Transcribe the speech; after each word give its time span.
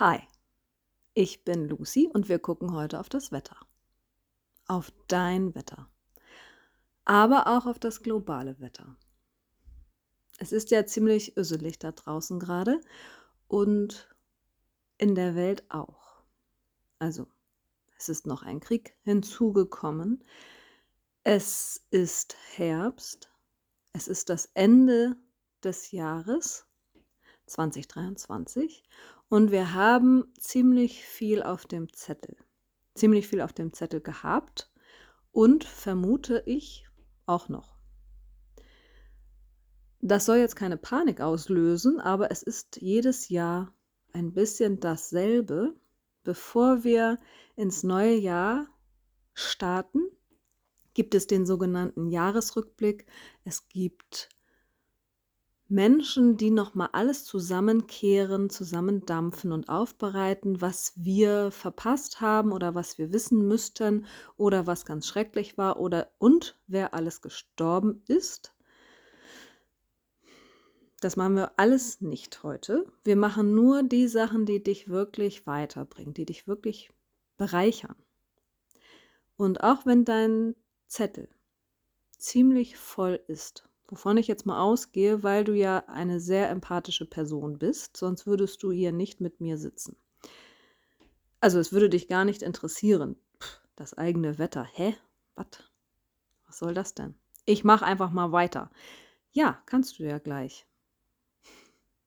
Hi, 0.00 0.20
ich 1.14 1.42
bin 1.42 1.68
Lucy 1.68 2.08
und 2.12 2.28
wir 2.28 2.38
gucken 2.38 2.72
heute 2.72 3.00
auf 3.00 3.08
das 3.08 3.32
Wetter. 3.32 3.56
Auf 4.68 4.92
dein 5.08 5.56
Wetter. 5.56 5.90
Aber 7.04 7.48
auch 7.48 7.66
auf 7.66 7.80
das 7.80 8.04
globale 8.04 8.60
Wetter. 8.60 8.94
Es 10.38 10.52
ist 10.52 10.70
ja 10.70 10.86
ziemlich 10.86 11.36
öselig 11.36 11.80
da 11.80 11.90
draußen 11.90 12.38
gerade 12.38 12.80
und 13.48 14.14
in 14.98 15.16
der 15.16 15.34
Welt 15.34 15.68
auch. 15.68 16.22
Also, 17.00 17.26
es 17.96 18.08
ist 18.08 18.24
noch 18.24 18.44
ein 18.44 18.60
Krieg 18.60 18.94
hinzugekommen. 19.02 20.22
Es 21.24 21.84
ist 21.90 22.36
Herbst. 22.54 23.32
Es 23.92 24.06
ist 24.06 24.28
das 24.28 24.48
Ende 24.54 25.16
des 25.64 25.90
Jahres 25.90 26.68
2023 27.46 28.84
und 29.28 29.50
wir 29.50 29.74
haben 29.74 30.24
ziemlich 30.38 31.04
viel 31.04 31.42
auf 31.42 31.66
dem 31.66 31.92
Zettel. 31.92 32.36
Ziemlich 32.94 33.28
viel 33.28 33.40
auf 33.40 33.52
dem 33.52 33.72
Zettel 33.72 34.00
gehabt 34.00 34.70
und 35.32 35.64
vermute 35.64 36.42
ich 36.46 36.86
auch 37.26 37.48
noch. 37.48 37.76
Das 40.00 40.26
soll 40.26 40.36
jetzt 40.36 40.56
keine 40.56 40.76
Panik 40.76 41.20
auslösen, 41.20 42.00
aber 42.00 42.30
es 42.30 42.42
ist 42.42 42.80
jedes 42.80 43.28
Jahr 43.28 43.74
ein 44.12 44.32
bisschen 44.32 44.80
dasselbe, 44.80 45.74
bevor 46.22 46.84
wir 46.84 47.18
ins 47.56 47.82
neue 47.82 48.14
Jahr 48.14 48.68
starten. 49.34 50.00
Gibt 50.94 51.14
es 51.14 51.26
den 51.26 51.46
sogenannten 51.46 52.08
Jahresrückblick. 52.08 53.06
Es 53.44 53.68
gibt 53.68 54.28
Menschen, 55.70 56.38
die 56.38 56.50
nochmal 56.50 56.88
alles 56.92 57.24
zusammenkehren, 57.24 58.48
zusammendampfen 58.48 59.52
und 59.52 59.68
aufbereiten, 59.68 60.62
was 60.62 60.94
wir 60.96 61.50
verpasst 61.50 62.22
haben 62.22 62.52
oder 62.52 62.74
was 62.74 62.96
wir 62.96 63.12
wissen 63.12 63.46
müssten 63.46 64.06
oder 64.38 64.66
was 64.66 64.86
ganz 64.86 65.06
schrecklich 65.06 65.58
war 65.58 65.78
oder 65.78 66.10
und 66.18 66.58
wer 66.66 66.94
alles 66.94 67.20
gestorben 67.20 68.02
ist. 68.08 68.54
Das 71.00 71.16
machen 71.16 71.36
wir 71.36 71.52
alles 71.58 72.00
nicht 72.00 72.42
heute. 72.42 72.90
Wir 73.04 73.16
machen 73.16 73.54
nur 73.54 73.82
die 73.82 74.08
Sachen, 74.08 74.46
die 74.46 74.62
dich 74.62 74.88
wirklich 74.88 75.46
weiterbringen, 75.46 76.14
die 76.14 76.24
dich 76.24 76.48
wirklich 76.48 76.90
bereichern. 77.36 77.94
Und 79.36 79.62
auch 79.62 79.84
wenn 79.84 80.06
dein 80.06 80.56
Zettel 80.86 81.28
ziemlich 82.16 82.76
voll 82.76 83.20
ist, 83.28 83.68
wovon 83.88 84.18
ich 84.18 84.28
jetzt 84.28 84.46
mal 84.46 84.60
ausgehe, 84.60 85.22
weil 85.22 85.44
du 85.44 85.54
ja 85.54 85.84
eine 85.88 86.20
sehr 86.20 86.50
empathische 86.50 87.06
Person 87.06 87.58
bist, 87.58 87.96
sonst 87.96 88.26
würdest 88.26 88.62
du 88.62 88.70
hier 88.70 88.92
nicht 88.92 89.20
mit 89.20 89.40
mir 89.40 89.58
sitzen. 89.58 89.96
Also 91.40 91.58
es 91.58 91.72
würde 91.72 91.88
dich 91.88 92.08
gar 92.08 92.24
nicht 92.24 92.42
interessieren. 92.42 93.16
Pff, 93.40 93.60
das 93.76 93.94
eigene 93.94 94.38
Wetter. 94.38 94.64
Hä? 94.72 94.94
Was? 95.34 95.46
Was 96.46 96.58
soll 96.58 96.74
das 96.74 96.94
denn? 96.94 97.14
Ich 97.44 97.64
mache 97.64 97.84
einfach 97.84 98.10
mal 98.10 98.32
weiter. 98.32 98.70
Ja, 99.32 99.62
kannst 99.66 99.98
du 99.98 100.04
ja 100.04 100.18
gleich. 100.18 100.66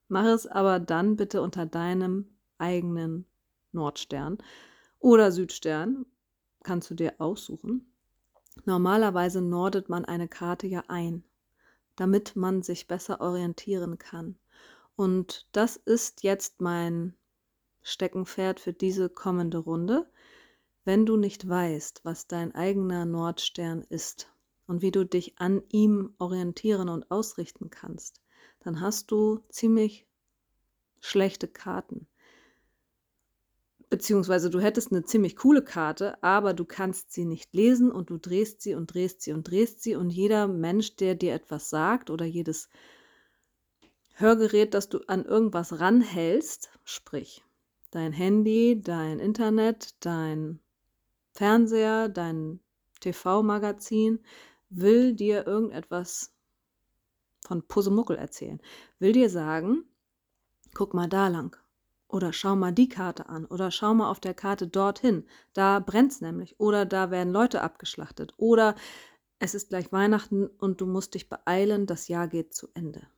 Mach 0.08 0.24
es 0.26 0.46
aber 0.46 0.78
dann 0.78 1.16
bitte 1.16 1.40
unter 1.42 1.66
deinem 1.66 2.26
eigenen 2.58 3.26
Nordstern 3.72 4.38
oder 4.98 5.32
Südstern. 5.32 6.06
Kannst 6.62 6.90
du 6.90 6.94
dir 6.94 7.14
aussuchen. 7.18 7.92
Normalerweise 8.66 9.40
nordet 9.40 9.88
man 9.88 10.04
eine 10.04 10.28
Karte 10.28 10.66
ja 10.66 10.84
ein, 10.88 11.24
damit 11.96 12.36
man 12.36 12.62
sich 12.62 12.86
besser 12.86 13.20
orientieren 13.20 13.98
kann. 13.98 14.36
Und 14.96 15.48
das 15.52 15.76
ist 15.76 16.22
jetzt 16.22 16.60
mein 16.60 17.14
Steckenpferd 17.82 18.60
für 18.60 18.72
diese 18.72 19.08
kommende 19.08 19.58
Runde. 19.58 20.08
Wenn 20.84 21.06
du 21.06 21.16
nicht 21.16 21.48
weißt, 21.48 22.00
was 22.04 22.26
dein 22.26 22.54
eigener 22.54 23.04
Nordstern 23.04 23.82
ist 23.88 24.32
und 24.66 24.82
wie 24.82 24.90
du 24.90 25.04
dich 25.04 25.38
an 25.38 25.62
ihm 25.70 26.14
orientieren 26.18 26.88
und 26.88 27.10
ausrichten 27.10 27.70
kannst, 27.70 28.20
dann 28.60 28.80
hast 28.80 29.10
du 29.10 29.40
ziemlich 29.48 30.06
schlechte 31.00 31.48
Karten. 31.48 32.06
Beziehungsweise 33.92 34.48
du 34.48 34.58
hättest 34.58 34.90
eine 34.90 35.04
ziemlich 35.04 35.36
coole 35.36 35.62
Karte, 35.62 36.16
aber 36.22 36.54
du 36.54 36.64
kannst 36.64 37.12
sie 37.12 37.26
nicht 37.26 37.52
lesen 37.52 37.92
und 37.92 38.08
du 38.08 38.16
drehst 38.16 38.62
sie 38.62 38.74
und 38.74 38.86
drehst 38.86 39.20
sie 39.20 39.34
und 39.34 39.50
drehst 39.50 39.82
sie 39.82 39.96
und 39.96 40.08
jeder 40.08 40.48
Mensch, 40.48 40.96
der 40.96 41.14
dir 41.14 41.34
etwas 41.34 41.68
sagt 41.68 42.08
oder 42.08 42.24
jedes 42.24 42.70
Hörgerät, 44.14 44.72
das 44.72 44.88
du 44.88 45.00
an 45.08 45.26
irgendwas 45.26 45.78
ranhältst, 45.78 46.70
sprich 46.84 47.44
dein 47.90 48.12
Handy, 48.12 48.80
dein 48.82 49.18
Internet, 49.18 49.94
dein 50.00 50.58
Fernseher, 51.34 52.08
dein 52.08 52.60
TV-Magazin, 53.00 54.20
will 54.70 55.12
dir 55.12 55.46
irgendetwas 55.46 56.32
von 57.46 57.62
Pusemuckel 57.68 58.16
erzählen, 58.16 58.58
will 59.00 59.12
dir 59.12 59.28
sagen, 59.28 59.84
guck 60.72 60.94
mal 60.94 61.10
da 61.10 61.28
lang. 61.28 61.61
Oder 62.12 62.34
schau 62.34 62.54
mal 62.56 62.72
die 62.72 62.90
Karte 62.90 63.30
an. 63.30 63.46
Oder 63.46 63.70
schau 63.70 63.94
mal 63.94 64.10
auf 64.10 64.20
der 64.20 64.34
Karte 64.34 64.68
dorthin. 64.68 65.24
Da 65.54 65.80
brennt's 65.80 66.20
nämlich. 66.20 66.60
Oder 66.60 66.84
da 66.84 67.10
werden 67.10 67.32
Leute 67.32 67.62
abgeschlachtet. 67.62 68.34
Oder 68.36 68.76
es 69.38 69.54
ist 69.54 69.70
gleich 69.70 69.90
Weihnachten 69.92 70.46
und 70.46 70.82
du 70.82 70.86
musst 70.86 71.14
dich 71.14 71.30
beeilen, 71.30 71.86
das 71.86 72.08
Jahr 72.08 72.28
geht 72.28 72.52
zu 72.54 72.68
Ende. 72.74 73.08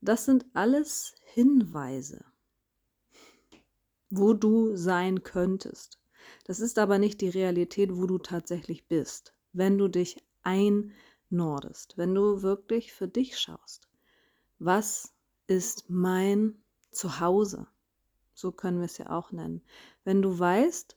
Das 0.00 0.24
sind 0.24 0.46
alles 0.54 1.16
Hinweise, 1.24 2.24
wo 4.10 4.32
du 4.32 4.76
sein 4.76 5.24
könntest. 5.24 5.98
Das 6.44 6.60
ist 6.60 6.78
aber 6.78 6.98
nicht 6.98 7.20
die 7.20 7.30
Realität, 7.30 7.94
wo 7.94 8.06
du 8.06 8.18
tatsächlich 8.18 8.86
bist, 8.86 9.34
wenn 9.52 9.76
du 9.76 9.88
dich 9.88 10.24
einnordest, 10.44 11.98
wenn 11.98 12.14
du 12.14 12.42
wirklich 12.42 12.92
für 12.92 13.08
dich 13.08 13.38
schaust. 13.38 13.88
Was 14.60 15.12
ist 15.48 15.90
mein 15.90 16.61
Zuhause. 16.92 17.66
So 18.34 18.52
können 18.52 18.78
wir 18.78 18.86
es 18.86 18.98
ja 18.98 19.10
auch 19.10 19.32
nennen. 19.32 19.62
Wenn 20.04 20.22
du 20.22 20.38
weißt, 20.38 20.96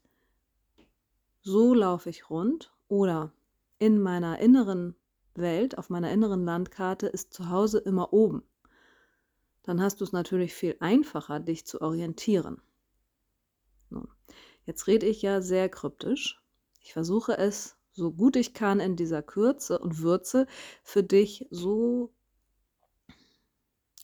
so 1.42 1.74
laufe 1.74 2.10
ich 2.10 2.30
rund 2.30 2.74
oder 2.88 3.32
in 3.78 4.02
meiner 4.02 4.40
inneren 4.40 4.96
Welt, 5.36 5.78
auf 5.78 5.90
meiner 5.90 6.12
inneren 6.12 6.46
Landkarte 6.46 7.08
ist 7.08 7.34
Zuhause 7.34 7.80
immer 7.80 8.14
oben, 8.14 8.44
dann 9.64 9.82
hast 9.82 10.00
du 10.00 10.06
es 10.06 10.12
natürlich 10.12 10.54
viel 10.54 10.76
einfacher, 10.80 11.40
dich 11.40 11.66
zu 11.66 11.82
orientieren. 11.82 12.62
Nun, 13.90 14.08
jetzt 14.66 14.88
rede 14.88 15.06
ich 15.06 15.22
ja 15.22 15.42
sehr 15.42 15.70
kryptisch. 15.70 16.42
Ich 16.80 16.94
versuche 16.94 17.38
es 17.38 17.78
so 17.92 18.12
gut 18.12 18.36
ich 18.36 18.54
kann 18.54 18.80
in 18.80 18.96
dieser 18.96 19.24
Kürze 19.24 19.80
und 19.80 20.02
Würze 20.02 20.48
für 20.84 21.02
dich 21.02 21.48
so 21.50 22.14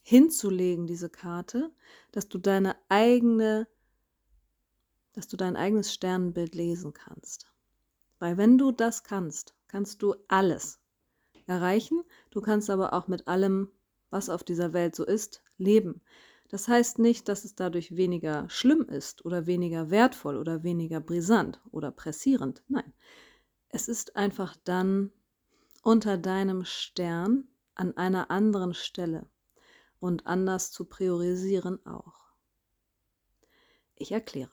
hinzulegen, 0.02 0.88
diese 0.88 1.10
Karte, 1.10 1.72
dass 2.12 2.28
du 2.28 2.38
deine 2.38 2.76
eigene, 2.90 3.68
dass 5.14 5.28
du 5.28 5.38
dein 5.38 5.56
eigenes 5.56 5.94
Sternenbild 5.94 6.56
lesen 6.56 6.94
kannst. 6.94 7.48
Weil 8.20 8.38
wenn 8.38 8.58
du 8.58 8.72
das 8.72 9.04
kannst, 9.04 9.56
kannst 9.68 10.02
du 10.02 10.16
alles 10.28 10.80
erreichen. 11.48 12.04
Du 12.30 12.42
kannst 12.42 12.70
aber 12.70 12.94
auch 12.94 13.08
mit 13.08 13.28
allem, 13.28 13.70
was 14.10 14.30
auf 14.30 14.44
dieser 14.44 14.74
Welt 14.74 14.96
so 14.96 15.06
ist, 15.06 15.44
leben. 15.58 16.02
Das 16.50 16.68
heißt 16.68 17.00
nicht, 17.00 17.30
dass 17.30 17.46
es 17.46 17.56
dadurch 17.56 17.96
weniger 17.96 18.50
schlimm 18.50 18.82
ist 18.82 19.24
oder 19.24 19.46
weniger 19.46 19.90
wertvoll 19.90 20.38
oder 20.38 20.64
weniger 20.64 21.00
brisant 21.00 21.62
oder 21.72 21.92
pressierend. 21.92 22.62
Nein, 22.68 22.92
es 23.70 23.88
ist 23.88 24.18
einfach 24.18 24.58
dann 24.64 25.12
unter 25.82 26.18
deinem 26.18 26.66
Stern 26.66 27.48
an 27.76 27.96
einer 27.96 28.30
anderen 28.30 28.74
Stelle 28.74 29.26
und 30.02 30.28
anders 30.28 30.72
zu 30.72 30.84
priorisieren 30.86 31.86
auch. 31.86 32.20
Ich 33.96 34.12
erkläre. 34.12 34.52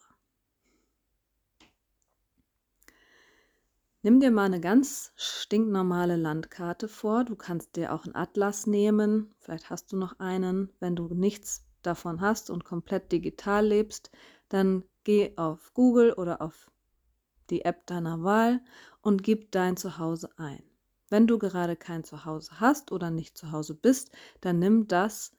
Nimm 4.02 4.20
dir 4.20 4.30
mal 4.30 4.44
eine 4.44 4.60
ganz 4.60 5.12
stinknormale 5.16 6.16
Landkarte 6.16 6.86
vor. 6.86 7.24
Du 7.24 7.34
kannst 7.34 7.74
dir 7.74 7.92
auch 7.92 8.04
einen 8.04 8.14
Atlas 8.14 8.66
nehmen. 8.66 9.34
Vielleicht 9.40 9.70
hast 9.70 9.90
du 9.90 9.96
noch 9.96 10.20
einen. 10.20 10.72
Wenn 10.78 10.94
du 10.94 11.12
nichts 11.12 11.64
davon 11.82 12.20
hast 12.20 12.50
und 12.50 12.64
komplett 12.64 13.10
digital 13.10 13.66
lebst, 13.66 14.10
dann 14.48 14.84
geh 15.02 15.32
auf 15.36 15.72
Google 15.74 16.12
oder 16.12 16.42
auf 16.42 16.70
die 17.50 17.64
App 17.64 17.86
deiner 17.86 18.22
Wahl 18.22 18.60
und 19.00 19.22
gib 19.22 19.50
dein 19.50 19.76
Zuhause 19.76 20.28
ein. 20.36 20.62
Wenn 21.08 21.26
du 21.26 21.38
gerade 21.38 21.74
kein 21.74 22.04
Zuhause 22.04 22.60
hast 22.60 22.92
oder 22.92 23.10
nicht 23.10 23.38
zu 23.38 23.50
Hause 23.50 23.74
bist, 23.74 24.12
dann 24.42 24.58
nimm 24.58 24.86
das 24.88 25.32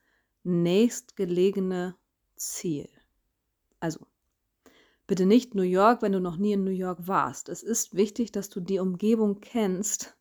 nächstgelegene 0.44 1.95
Ziel. 2.36 2.89
Also, 3.80 4.07
bitte 5.07 5.25
nicht 5.25 5.56
New 5.56 5.63
York, 5.63 6.01
wenn 6.01 6.12
du 6.12 6.19
noch 6.19 6.38
nie 6.38 6.53
in 6.53 6.63
New 6.63 6.71
York 6.71 7.07
warst. 7.07 7.50
Es 7.50 7.63
ist 7.63 7.95
wichtig, 7.95 8.31
dass 8.31 8.50
du 8.50 8.59
die 8.59 8.80
Umgebung 8.80 9.41
kennst, 9.41 10.18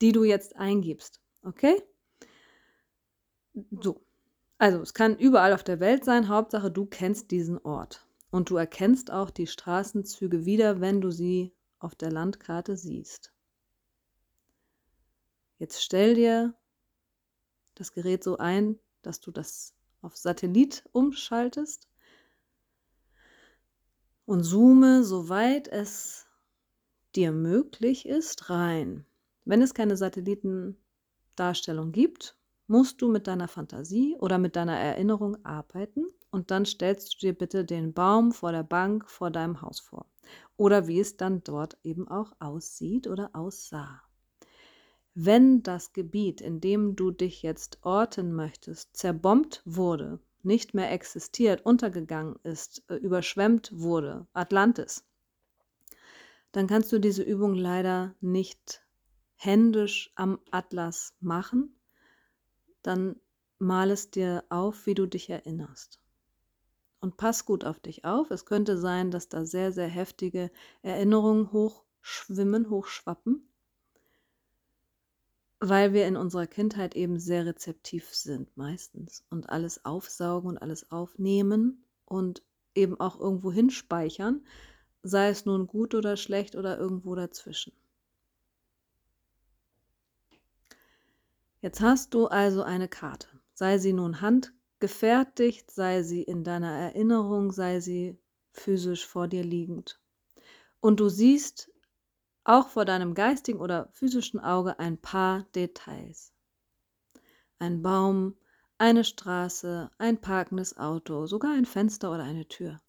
die 0.00 0.12
du 0.12 0.24
jetzt 0.24 0.56
eingibst. 0.56 1.20
Okay? 1.42 1.82
So. 3.80 4.00
Also 4.58 4.80
es 4.80 4.94
kann 4.94 5.18
überall 5.18 5.52
auf 5.52 5.64
der 5.64 5.80
Welt 5.80 6.04
sein, 6.04 6.28
Hauptsache 6.28 6.70
du 6.70 6.86
kennst 6.86 7.30
diesen 7.30 7.58
Ort. 7.58 8.06
Und 8.30 8.48
du 8.48 8.56
erkennst 8.56 9.10
auch 9.10 9.30
die 9.30 9.46
Straßenzüge 9.46 10.46
wieder, 10.46 10.80
wenn 10.80 11.00
du 11.00 11.10
sie 11.10 11.52
auf 11.80 11.94
der 11.94 12.12
Landkarte 12.12 12.76
siehst. 12.76 13.32
Jetzt 15.58 15.82
stell 15.82 16.14
dir 16.14 16.54
das 17.74 17.92
Gerät 17.92 18.24
so 18.24 18.38
ein, 18.38 18.78
dass 19.02 19.20
du 19.20 19.30
das 19.30 19.74
auf 20.00 20.16
Satellit 20.16 20.84
umschaltest 20.92 21.88
und 24.24 24.44
zoome, 24.44 25.04
soweit 25.04 25.68
es 25.68 26.26
dir 27.14 27.32
möglich 27.32 28.06
ist, 28.06 28.50
rein. 28.50 29.04
Wenn 29.44 29.62
es 29.62 29.74
keine 29.74 29.96
Satellitendarstellung 29.96 31.92
gibt, 31.92 32.36
musst 32.66 33.02
du 33.02 33.10
mit 33.10 33.26
deiner 33.26 33.48
Fantasie 33.48 34.16
oder 34.18 34.38
mit 34.38 34.56
deiner 34.56 34.78
Erinnerung 34.78 35.44
arbeiten 35.44 36.06
und 36.30 36.50
dann 36.50 36.64
stellst 36.64 37.14
du 37.14 37.18
dir 37.18 37.32
bitte 37.34 37.64
den 37.64 37.92
Baum 37.92 38.32
vor 38.32 38.52
der 38.52 38.62
Bank 38.62 39.10
vor 39.10 39.30
deinem 39.30 39.60
Haus 39.60 39.80
vor. 39.80 40.06
Oder 40.56 40.86
wie 40.86 41.00
es 41.00 41.16
dann 41.16 41.42
dort 41.44 41.76
eben 41.82 42.08
auch 42.08 42.32
aussieht 42.38 43.06
oder 43.06 43.30
aussah. 43.34 44.02
Wenn 45.14 45.62
das 45.62 45.92
Gebiet, 45.92 46.40
in 46.40 46.62
dem 46.62 46.96
du 46.96 47.10
dich 47.10 47.42
jetzt 47.42 47.78
orten 47.82 48.32
möchtest, 48.32 48.96
zerbombt 48.96 49.62
wurde, 49.66 50.20
nicht 50.42 50.72
mehr 50.72 50.90
existiert, 50.90 51.66
untergegangen 51.66 52.36
ist, 52.44 52.82
äh, 52.88 52.94
überschwemmt 52.94 53.70
wurde, 53.74 54.26
Atlantis, 54.32 55.04
dann 56.50 56.66
kannst 56.66 56.92
du 56.92 56.98
diese 56.98 57.22
Übung 57.22 57.54
leider 57.54 58.14
nicht 58.22 58.82
händisch 59.36 60.12
am 60.14 60.38
Atlas 60.50 61.14
machen. 61.20 61.78
Dann 62.82 63.16
mal 63.58 63.90
es 63.90 64.10
dir 64.10 64.44
auf, 64.48 64.86
wie 64.86 64.94
du 64.94 65.06
dich 65.06 65.28
erinnerst. 65.28 66.00
Und 67.00 67.18
pass 67.18 67.44
gut 67.44 67.64
auf 67.64 67.80
dich 67.80 68.06
auf. 68.06 68.30
Es 68.30 68.46
könnte 68.46 68.78
sein, 68.78 69.10
dass 69.10 69.28
da 69.28 69.44
sehr, 69.44 69.72
sehr 69.72 69.88
heftige 69.88 70.50
Erinnerungen 70.80 71.52
hochschwimmen, 71.52 72.70
hochschwappen 72.70 73.46
weil 75.64 75.92
wir 75.92 76.08
in 76.08 76.16
unserer 76.16 76.48
Kindheit 76.48 76.96
eben 76.96 77.20
sehr 77.20 77.46
rezeptiv 77.46 78.12
sind 78.12 78.56
meistens 78.56 79.24
und 79.30 79.48
alles 79.48 79.84
aufsaugen 79.84 80.50
und 80.50 80.58
alles 80.58 80.90
aufnehmen 80.90 81.84
und 82.04 82.42
eben 82.74 82.98
auch 82.98 83.20
irgendwo 83.20 83.52
hinspeichern, 83.52 84.44
sei 85.04 85.28
es 85.28 85.46
nun 85.46 85.68
gut 85.68 85.94
oder 85.94 86.16
schlecht 86.16 86.56
oder 86.56 86.78
irgendwo 86.78 87.14
dazwischen. 87.14 87.72
Jetzt 91.60 91.80
hast 91.80 92.12
du 92.12 92.26
also 92.26 92.64
eine 92.64 92.88
Karte, 92.88 93.28
sei 93.54 93.78
sie 93.78 93.92
nun 93.92 94.20
handgefertigt, 94.20 95.70
sei 95.70 96.02
sie 96.02 96.24
in 96.24 96.42
deiner 96.42 96.72
Erinnerung, 96.72 97.52
sei 97.52 97.78
sie 97.78 98.18
physisch 98.50 99.06
vor 99.06 99.28
dir 99.28 99.44
liegend. 99.44 100.00
Und 100.80 100.98
du 100.98 101.08
siehst 101.08 101.71
auch 102.44 102.68
vor 102.68 102.84
deinem 102.84 103.14
geistigen 103.14 103.60
oder 103.60 103.88
physischen 103.92 104.40
Auge 104.40 104.78
ein 104.78 104.98
paar 104.98 105.44
Details. 105.54 106.32
Ein 107.58 107.82
Baum, 107.82 108.36
eine 108.78 109.04
Straße, 109.04 109.90
ein 109.98 110.20
parkendes 110.20 110.76
Auto, 110.76 111.26
sogar 111.26 111.52
ein 111.52 111.66
Fenster 111.66 112.10
oder 112.10 112.24
eine 112.24 112.48
Tür 112.48 112.80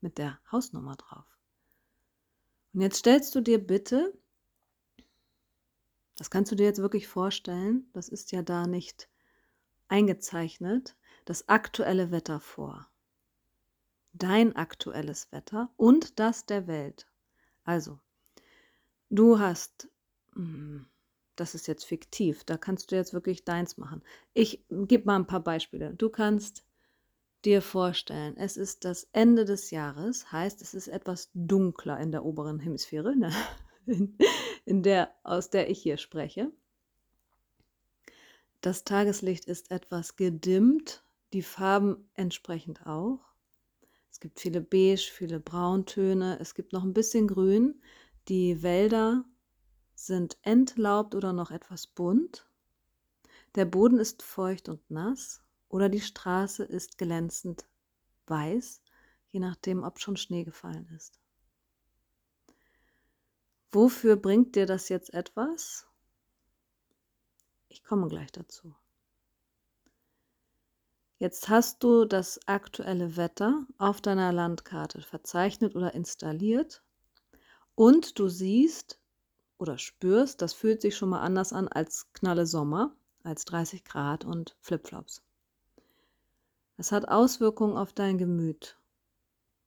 mit 0.00 0.18
der 0.18 0.38
Hausnummer 0.52 0.96
drauf. 0.96 1.26
Und 2.72 2.82
jetzt 2.82 2.98
stellst 2.98 3.34
du 3.34 3.40
dir 3.40 3.58
bitte, 3.58 4.16
das 6.16 6.30
kannst 6.30 6.52
du 6.52 6.56
dir 6.56 6.66
jetzt 6.66 6.80
wirklich 6.80 7.08
vorstellen, 7.08 7.88
das 7.92 8.08
ist 8.08 8.30
ja 8.30 8.42
da 8.42 8.66
nicht 8.66 9.08
eingezeichnet, 9.88 10.96
das 11.24 11.48
aktuelle 11.48 12.10
Wetter 12.10 12.38
vor. 12.38 12.88
Dein 14.12 14.54
aktuelles 14.54 15.32
Wetter 15.32 15.72
und 15.76 16.20
das 16.20 16.46
der 16.46 16.68
Welt. 16.68 17.08
Also 17.64 17.98
Du 19.14 19.38
hast, 19.38 19.88
hm, 20.34 20.86
das 21.36 21.54
ist 21.54 21.68
jetzt 21.68 21.84
fiktiv, 21.84 22.42
da 22.42 22.56
kannst 22.56 22.90
du 22.90 22.96
jetzt 22.96 23.14
wirklich 23.14 23.44
deins 23.44 23.76
machen. 23.76 24.02
Ich 24.32 24.64
gebe 24.68 25.06
mal 25.06 25.14
ein 25.14 25.28
paar 25.28 25.44
Beispiele. 25.44 25.94
Du 25.94 26.08
kannst 26.08 26.64
dir 27.44 27.62
vorstellen, 27.62 28.36
es 28.36 28.56
ist 28.56 28.84
das 28.84 29.06
Ende 29.12 29.44
des 29.44 29.70
Jahres, 29.70 30.32
heißt 30.32 30.60
es 30.62 30.74
ist 30.74 30.88
etwas 30.88 31.30
dunkler 31.32 32.00
in 32.00 32.10
der 32.10 32.24
oberen 32.24 32.58
Hemisphäre, 32.58 33.14
ne? 33.14 33.30
in, 33.86 34.18
in 34.64 34.82
der, 34.82 35.14
aus 35.22 35.48
der 35.48 35.70
ich 35.70 35.80
hier 35.80 35.96
spreche. 35.96 36.50
Das 38.62 38.82
Tageslicht 38.82 39.44
ist 39.44 39.70
etwas 39.70 40.16
gedimmt, 40.16 41.04
die 41.32 41.42
Farben 41.42 42.08
entsprechend 42.14 42.84
auch. 42.84 43.20
Es 44.10 44.18
gibt 44.18 44.40
viele 44.40 44.60
Beige, 44.60 45.08
viele 45.12 45.38
Brauntöne, 45.38 46.36
es 46.40 46.56
gibt 46.56 46.72
noch 46.72 46.82
ein 46.82 46.94
bisschen 46.94 47.28
Grün. 47.28 47.80
Die 48.28 48.62
Wälder 48.62 49.24
sind 49.94 50.38
entlaubt 50.42 51.14
oder 51.14 51.32
noch 51.34 51.50
etwas 51.50 51.86
bunt. 51.86 52.48
Der 53.54 53.66
Boden 53.66 53.98
ist 53.98 54.22
feucht 54.22 54.68
und 54.68 54.90
nass 54.90 55.42
oder 55.68 55.90
die 55.90 56.00
Straße 56.00 56.64
ist 56.64 56.96
glänzend 56.96 57.66
weiß, 58.26 58.82
je 59.30 59.40
nachdem, 59.40 59.82
ob 59.82 60.00
schon 60.00 60.16
Schnee 60.16 60.44
gefallen 60.44 60.88
ist. 60.96 61.20
Wofür 63.72 64.16
bringt 64.16 64.56
dir 64.56 64.66
das 64.66 64.88
jetzt 64.88 65.12
etwas? 65.12 65.86
Ich 67.68 67.84
komme 67.84 68.08
gleich 68.08 68.32
dazu. 68.32 68.74
Jetzt 71.18 71.48
hast 71.48 71.82
du 71.82 72.04
das 72.04 72.40
aktuelle 72.46 73.16
Wetter 73.16 73.66
auf 73.78 74.00
deiner 74.00 74.32
Landkarte 74.32 75.02
verzeichnet 75.02 75.76
oder 75.76 75.92
installiert 75.92 76.82
und 77.74 78.18
du 78.18 78.28
siehst 78.28 78.98
oder 79.58 79.78
spürst, 79.78 80.42
das 80.42 80.52
fühlt 80.52 80.82
sich 80.82 80.96
schon 80.96 81.08
mal 81.08 81.20
anders 81.20 81.52
an 81.52 81.68
als 81.68 82.12
knalle 82.12 82.46
Sommer, 82.46 82.94
als 83.22 83.44
30 83.44 83.84
Grad 83.84 84.24
und 84.24 84.56
Flipflops. 84.60 85.22
Es 86.76 86.92
hat 86.92 87.08
Auswirkungen 87.08 87.76
auf 87.76 87.92
dein 87.92 88.18
Gemüt. 88.18 88.78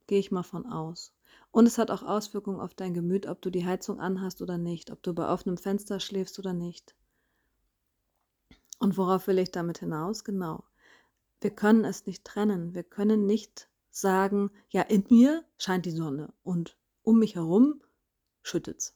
Gehe 0.07 0.19
ich 0.19 0.31
mal 0.31 0.44
von 0.44 0.65
aus. 0.65 1.13
Und 1.51 1.65
es 1.65 1.77
hat 1.77 1.89
auch 1.89 2.04
Auswirkungen 2.04 2.59
auf 2.59 2.74
dein 2.74 2.94
Gemüt, 2.94 3.25
ob 3.25 3.42
du 3.42 3.50
die 3.50 3.65
Heizung 3.65 4.00
anhast 4.00 4.42
oder 4.42 4.57
nicht, 4.57 4.92
ob 4.92 5.01
du 5.04 5.13
bei 5.13 5.27
offenem 5.27 5.57
Fenster 5.57 6.00
schläfst 6.00 6.38
oder 6.38 6.54
nicht. 6.54 6.95
Und 8.80 8.98
worauf 8.98 9.27
will 9.27 9.39
ich 9.39 9.51
damit 9.51 9.80
hinaus? 9.80 10.24
Genau. 10.24 10.63
Wir 11.42 11.51
können 11.51 11.86
es 11.86 12.06
nicht 12.06 12.25
trennen. 12.25 12.75
Wir 12.75 12.83
können 12.83 13.25
nicht 13.25 13.69
sagen, 13.89 14.51
ja, 14.69 14.81
in 14.83 15.06
mir 15.09 15.44
scheint 15.57 15.85
die 15.85 15.92
Sonne 15.92 16.33
und 16.44 16.78
um 17.04 17.19
mich 17.19 17.35
herum 17.35 17.81
schüttet's. 18.47 18.95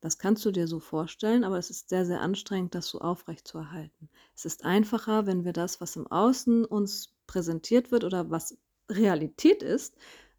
Das 0.00 0.18
kannst 0.18 0.44
du 0.44 0.52
dir 0.52 0.68
so 0.68 0.78
vorstellen, 0.78 1.42
aber 1.42 1.58
es 1.58 1.70
ist 1.70 1.88
sehr, 1.88 2.04
sehr 2.04 2.20
anstrengend, 2.20 2.74
das 2.74 2.86
so 2.86 3.00
aufrecht 3.00 3.48
zu 3.48 3.58
erhalten. 3.58 4.08
Es 4.34 4.44
ist 4.44 4.64
einfacher, 4.64 5.26
wenn 5.26 5.44
wir 5.44 5.52
das, 5.52 5.80
was 5.80 5.96
im 5.96 6.06
Außen 6.06 6.64
uns 6.64 7.14
präsentiert 7.26 7.90
wird 7.90 8.04
oder 8.04 8.30
was 8.30 8.56
Realität 8.90 9.62
ist, 9.62 9.96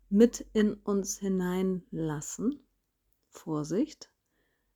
mit 0.09 0.45
in 0.53 0.75
uns 0.75 1.17
hineinlassen. 1.17 2.59
Vorsicht. 3.29 4.09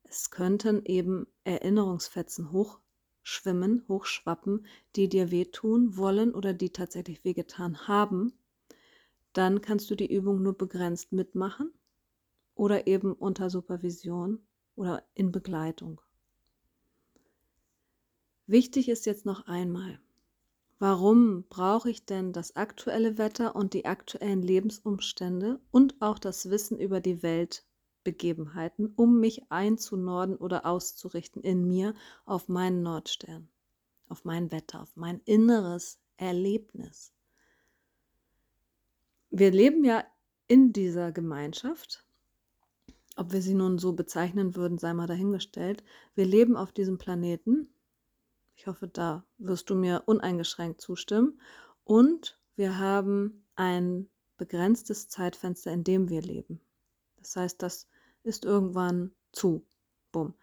Es 0.03 0.29
könnten 0.29 0.83
eben 0.83 1.25
Erinnerungsfetzen 1.45 2.51
hochschwimmen, 2.51 3.85
hochschwappen, 3.87 4.65
die 4.95 5.07
dir 5.07 5.31
wehtun 5.31 5.95
wollen 5.95 6.35
oder 6.35 6.53
die 6.53 6.71
tatsächlich 6.71 7.23
wehgetan 7.23 7.87
haben. 7.87 8.33
Dann 9.31 9.61
kannst 9.61 9.89
du 9.89 9.95
die 9.95 10.11
Übung 10.13 10.41
nur 10.41 10.57
begrenzt 10.57 11.13
mitmachen 11.13 11.71
oder 12.55 12.87
eben 12.87 13.13
unter 13.13 13.49
Supervision 13.49 14.39
oder 14.75 15.03
in 15.13 15.31
Begleitung. 15.31 16.01
Wichtig 18.47 18.89
ist 18.89 19.05
jetzt 19.05 19.25
noch 19.25 19.47
einmal, 19.47 19.99
warum 20.79 21.43
brauche 21.47 21.89
ich 21.89 22.05
denn 22.05 22.33
das 22.33 22.55
aktuelle 22.55 23.17
Wetter 23.17 23.55
und 23.55 23.73
die 23.73 23.85
aktuellen 23.85 24.41
Lebensumstände 24.41 25.59
und 25.71 26.01
auch 26.01 26.19
das 26.19 26.49
Wissen 26.49 26.79
über 26.79 26.99
die 26.99 27.23
Weltbegebenheiten, 27.23 28.91
um 28.95 29.19
mich 29.19 29.49
einzunorden 29.49 30.35
oder 30.35 30.65
auszurichten 30.65 31.43
in 31.43 31.67
mir 31.67 31.93
auf 32.25 32.49
meinen 32.49 32.81
Nordstern, 32.81 33.47
auf 34.09 34.25
mein 34.25 34.51
Wetter, 34.51 34.81
auf 34.81 34.97
mein 34.97 35.21
inneres 35.25 35.99
Erlebnis. 36.17 37.13
Wir 39.29 39.51
leben 39.51 39.85
ja 39.85 40.03
in 40.47 40.73
dieser 40.73 41.13
Gemeinschaft 41.13 42.05
ob 43.15 43.33
wir 43.33 43.41
sie 43.41 43.53
nun 43.53 43.77
so 43.77 43.93
bezeichnen 43.93 44.55
würden, 44.55 44.77
sei 44.77 44.93
mal 44.93 45.07
dahingestellt. 45.07 45.83
Wir 46.15 46.25
leben 46.25 46.55
auf 46.55 46.71
diesem 46.71 46.97
Planeten. 46.97 47.73
Ich 48.55 48.67
hoffe, 48.67 48.87
da 48.87 49.25
wirst 49.37 49.69
du 49.69 49.75
mir 49.75 50.03
uneingeschränkt 50.05 50.81
zustimmen. 50.81 51.39
Und 51.83 52.39
wir 52.55 52.77
haben 52.77 53.45
ein 53.55 54.09
begrenztes 54.37 55.09
Zeitfenster, 55.09 55.71
in 55.71 55.83
dem 55.83 56.09
wir 56.09 56.21
leben. 56.21 56.61
Das 57.17 57.35
heißt, 57.35 57.61
das 57.61 57.87
ist 58.23 58.45
irgendwann 58.45 59.11
zu. 59.31 59.65
Bumm. 60.11 60.33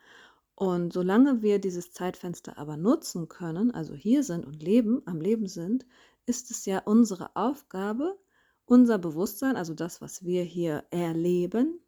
Und 0.55 0.93
solange 0.93 1.43
wir 1.43 1.61
dieses 1.61 1.93
Zeitfenster 1.93 2.59
aber 2.59 2.77
nutzen 2.77 3.29
können, 3.29 3.71
also 3.71 3.95
hier 3.95 4.25
sind 4.25 4.45
und 4.45 4.63
leben, 4.63 5.03
am 5.07 5.21
Leben 5.21 5.47
sind, 5.47 5.87
ist 6.27 6.51
es 6.51 6.67
ja 6.67 6.81
unsere 6.81 7.37
Aufgabe, 7.37 8.19
unser 8.65 8.99
Bewusstsein, 8.99 9.57
also 9.57 9.75
das, 9.75 10.01
was 10.01 10.25
wir 10.25 10.43
hier 10.43 10.85
erleben, 10.91 11.81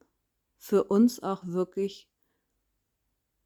für 0.60 0.84
uns 0.84 1.22
auch 1.22 1.42
wirklich 1.46 2.08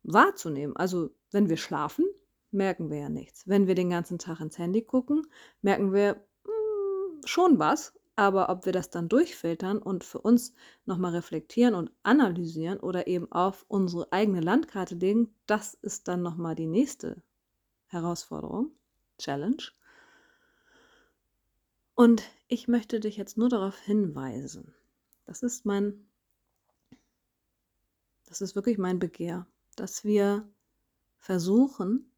wahrzunehmen. 0.03 0.77
Also 0.77 1.15
wenn 1.31 1.49
wir 1.49 1.57
schlafen, 1.57 2.05
merken 2.51 2.91
wir 2.91 2.99
ja 2.99 3.09
nichts. 3.09 3.49
Wenn 3.49 3.69
wir 3.69 3.77
den 3.77 3.89
ganzen 3.89 4.19
Tag 4.19 4.41
ins 4.41 4.59
Handy 4.59 4.83
gucken, 4.83 5.27
merken 5.63 5.93
wir 5.93 6.17
mh, 6.45 6.51
hm, 6.51 7.21
schon 7.25 7.59
was, 7.61 7.95
aber 8.17 8.49
ob 8.49 8.67
wir 8.67 8.73
das 8.73 8.91
dann 8.91 9.09
durchfiltern 9.09 9.79
und 9.79 10.03
für 10.03 10.21
uns 10.21 10.55
nochmal 10.87 11.13
reflektieren 11.13 11.75
und 11.75 11.93
analysieren 12.03 12.81
oder 12.81 13.07
eben 13.07 13.31
auf 13.31 13.65
unsere 13.69 14.13
eigene 14.13 14.41
Landkarte 14.41 14.97
legen, 14.97 15.35
das 15.47 15.75
ist 15.75 16.09
dann 16.09 16.21
nochmal 16.21 16.57
die 16.57 16.67
nächste 16.67 17.23
Herausforderung, 17.87 18.73
Challenge. 19.19 19.63
Und 21.95 22.25
ich 22.49 22.67
möchte 22.67 22.99
dich 22.99 23.17
jetzt 23.17 23.39
nur 23.39 23.49
darauf 23.49 23.79
hinweisen, 23.79 24.75
das 25.27 25.45
ist 25.45 25.65
mein, 25.65 26.09
das 28.35 28.41
ist 28.41 28.57
wirklich 28.57 28.79
mein 28.79 28.99
Begehr, 28.99 29.47
dass 29.77 30.03
wir 30.03 30.49
versuchen, 31.19 32.11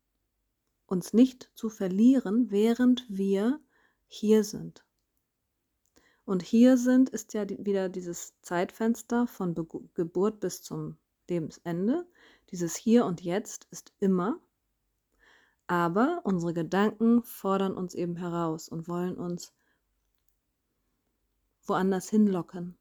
uns 0.87 1.13
nicht 1.13 1.51
zu 1.55 1.69
verlieren, 1.69 2.51
während 2.51 3.05
wir 3.11 3.61
hier 4.07 4.43
sind. 4.43 4.87
Und 6.25 6.43
hier 6.43 6.79
sind 6.79 7.11
ist 7.11 7.35
ja 7.35 7.47
wieder 7.47 7.91
dieses 7.91 8.33
Zeitfenster 8.41 9.27
von 9.27 9.53
Be 9.53 9.67
Geburt 9.93 10.41
bis 10.41 10.63
zum 10.63 10.97
Lebensende. 11.29 12.07
Dieses 12.51 12.77
Hier 12.77 13.05
und 13.05 13.21
Jetzt 13.21 13.69
ist 13.71 13.93
immer. 14.01 14.41
Aber 15.67 16.23
unsere 16.25 16.55
Gedanken 16.55 17.25
fordern 17.25 17.75
uns 17.77 17.95
eben 17.95 18.17
heraus 18.17 18.71
und 18.71 18.89
wollen 18.89 19.17
uns 19.19 19.53
woanders 21.67 22.09
hinlocken. 22.09 22.79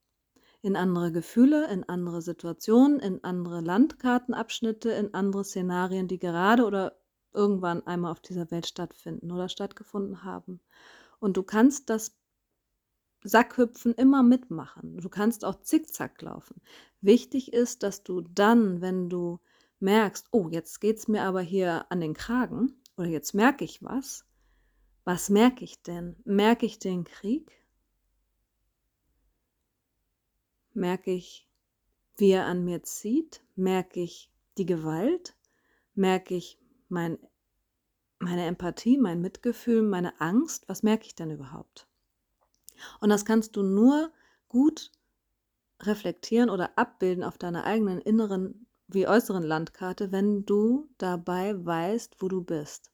In 0.66 0.76
andere 0.76 1.12
Gefühle, 1.12 1.72
in 1.72 1.84
andere 1.84 2.24
Situationen, 2.24 3.00
in 3.00 3.24
andere 3.24 3.62
Landkartenabschnitte, 3.62 4.90
in 4.90 5.14
andere 5.14 5.44
Szenarien, 5.44 6.08
die 6.08 6.18
gerade 6.18 6.66
oder 6.66 6.98
irgendwann 7.36 7.86
einmal 7.86 8.12
auf 8.12 8.20
dieser 8.20 8.50
Welt 8.50 8.66
stattfinden 8.66 9.32
oder 9.32 9.48
stattgefunden 9.48 10.24
haben. 10.24 10.60
Und 11.20 11.38
du 11.38 11.44
kannst 11.44 11.92
das 11.92 12.18
Sackhüpfen 13.24 13.94
immer 13.94 14.24
mitmachen. 14.24 14.98
Du 14.98 15.08
kannst 15.08 15.46
auch 15.46 15.62
zickzack 15.62 16.20
laufen. 16.24 16.60
Wichtig 17.00 17.54
ist, 17.54 17.84
dass 17.84 18.02
du 18.02 18.22
dann, 18.22 18.82
wenn 18.82 19.08
du 19.08 19.40
merkst, 19.80 20.30
oh, 20.32 20.50
jetzt 20.50 20.82
geht 20.82 20.98
es 20.98 21.08
mir 21.08 21.22
aber 21.26 21.42
hier 21.42 21.86
an 21.92 22.02
den 22.02 22.16
Kragen 22.16 22.82
oder 22.98 23.10
jetzt 23.10 23.36
merke 23.36 23.64
ich 23.66 23.84
was, 23.84 24.26
was 25.04 25.30
merke 25.30 25.64
ich 25.64 25.84
denn? 25.84 26.16
Merke 26.26 26.66
ich 26.66 26.80
den 26.80 27.04
Krieg? 27.04 27.52
Merke 30.76 31.12
ich, 31.12 31.48
wie 32.18 32.32
er 32.32 32.48
an 32.48 32.66
mir 32.66 32.84
zieht? 32.84 33.42
Merke 33.56 34.02
ich 34.02 34.30
die 34.58 34.66
Gewalt? 34.66 35.34
Merke 35.94 36.36
ich 36.36 36.60
mein, 36.90 37.18
meine 38.20 38.46
Empathie, 38.46 38.98
mein 38.98 39.22
Mitgefühl, 39.22 39.84
meine 39.84 40.20
Angst? 40.20 40.68
Was 40.68 40.84
merke 40.84 41.06
ich 41.06 41.16
denn 41.16 41.32
überhaupt? 41.32 41.88
Und 43.00 43.08
das 43.08 43.24
kannst 43.24 43.56
du 43.56 43.64
nur 43.64 44.12
gut 44.50 44.92
reflektieren 45.82 46.50
oder 46.50 46.78
abbilden 46.78 47.24
auf 47.24 47.38
deiner 47.38 47.64
eigenen 47.64 48.02
inneren 48.02 48.68
wie 48.88 49.08
äußeren 49.08 49.44
Landkarte, 49.44 50.12
wenn 50.12 50.46
du 50.46 50.90
dabei 50.98 51.56
weißt, 51.66 52.18
wo 52.20 52.28
du 52.28 52.44
bist. 52.44 52.92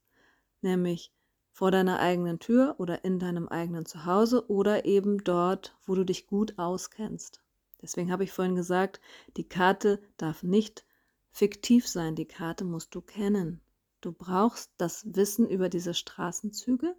Nämlich 0.62 1.12
vor 1.52 1.72
deiner 1.72 2.00
eigenen 2.00 2.38
Tür 2.38 2.76
oder 2.78 3.04
in 3.04 3.18
deinem 3.18 3.48
eigenen 3.48 3.88
Zuhause 3.88 4.48
oder 4.52 4.86
eben 4.86 5.24
dort, 5.24 5.76
wo 5.84 5.96
du 5.96 6.04
dich 6.04 6.28
gut 6.28 6.60
auskennst. 6.60 7.42
Deswegen 7.82 8.12
habe 8.12 8.24
ich 8.24 8.32
vorhin 8.32 8.56
gesagt, 8.56 9.02
die 9.38 9.48
Karte 9.48 10.02
darf 10.18 10.44
nicht 10.44 10.86
fiktiv 11.32 11.88
sein, 11.88 12.16
die 12.16 12.28
Karte 12.28 12.64
musst 12.64 12.94
du 12.94 13.02
kennen. 13.02 13.62
Du 14.02 14.12
brauchst 14.12 14.72
das 14.78 15.04
Wissen 15.16 15.48
über 15.50 15.70
diese 15.70 15.94
Straßenzüge, 15.94 16.96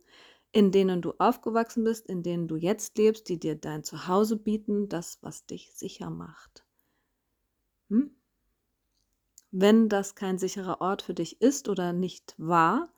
in 0.53 0.71
denen 0.71 1.03
du 1.03 1.15
aufgewachsen 1.19 1.85
bist, 1.85 2.07
in 2.07 2.23
denen 2.23 2.47
du 2.47 2.57
jetzt 2.57 2.99
lebst, 2.99 3.29
die 3.29 3.39
dir 3.39 3.57
dein 3.57 3.85
Zuhause 3.85 4.37
bieten, 4.37 4.89
das, 4.89 5.19
was 5.23 5.47
dich 5.47 5.73
sicher 5.75 6.11
macht. 6.11 6.65
Hm? 7.89 8.15
Wenn 9.51 9.89
das 9.89 10.15
kein 10.15 10.39
sicherer 10.39 10.81
Ort 10.81 11.03
für 11.03 11.15
dich 11.15 11.41
ist 11.41 11.69
oder 11.69 11.93
nicht 11.93 12.35
war, 12.39 12.93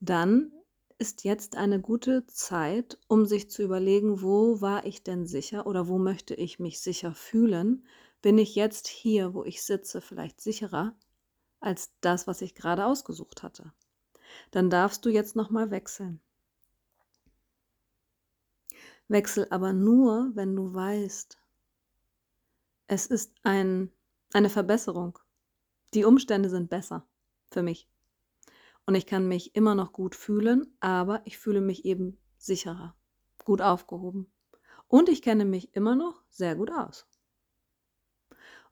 dann 0.00 0.52
ist 1.02 1.24
jetzt 1.24 1.56
eine 1.56 1.80
gute 1.80 2.24
Zeit, 2.28 2.96
um 3.08 3.26
sich 3.26 3.50
zu 3.50 3.64
überlegen, 3.64 4.22
wo 4.22 4.60
war 4.60 4.86
ich 4.86 5.02
denn 5.02 5.26
sicher 5.26 5.66
oder 5.66 5.88
wo 5.88 5.98
möchte 5.98 6.32
ich 6.32 6.60
mich 6.60 6.80
sicher 6.80 7.12
fühlen? 7.12 7.84
Bin 8.20 8.38
ich 8.38 8.54
jetzt 8.54 8.86
hier, 8.86 9.34
wo 9.34 9.42
ich 9.42 9.64
sitze, 9.64 10.00
vielleicht 10.00 10.40
sicherer 10.40 10.94
als 11.58 11.90
das, 12.02 12.28
was 12.28 12.40
ich 12.40 12.54
gerade 12.54 12.86
ausgesucht 12.86 13.42
hatte? 13.42 13.72
Dann 14.52 14.70
darfst 14.70 15.04
du 15.04 15.08
jetzt 15.08 15.34
nochmal 15.34 15.72
wechseln. 15.72 16.20
Wechsel 19.08 19.48
aber 19.50 19.72
nur, 19.72 20.30
wenn 20.34 20.54
du 20.54 20.72
weißt, 20.72 21.36
es 22.86 23.06
ist 23.06 23.34
ein, 23.42 23.90
eine 24.32 24.50
Verbesserung. 24.50 25.18
Die 25.94 26.04
Umstände 26.04 26.48
sind 26.48 26.70
besser 26.70 27.04
für 27.50 27.64
mich. 27.64 27.88
Und 28.86 28.94
ich 28.94 29.06
kann 29.06 29.28
mich 29.28 29.54
immer 29.54 29.74
noch 29.74 29.92
gut 29.92 30.14
fühlen, 30.14 30.76
aber 30.80 31.22
ich 31.24 31.38
fühle 31.38 31.60
mich 31.60 31.84
eben 31.84 32.18
sicherer, 32.36 32.96
gut 33.44 33.60
aufgehoben. 33.60 34.32
Und 34.88 35.08
ich 35.08 35.22
kenne 35.22 35.44
mich 35.44 35.74
immer 35.74 35.94
noch 35.94 36.22
sehr 36.30 36.56
gut 36.56 36.70
aus. 36.70 37.06